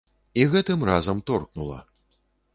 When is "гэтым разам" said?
0.53-1.21